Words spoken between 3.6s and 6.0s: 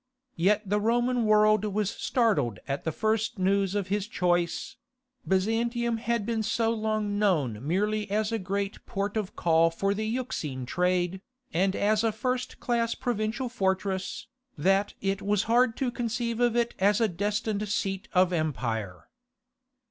of his choice; Byzantium